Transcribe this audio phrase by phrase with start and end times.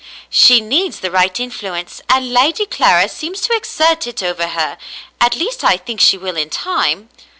[0.31, 4.79] "She needs the right influence, and Lady Clara seems to exert it over her—
[5.21, 7.09] at least I think she will in time."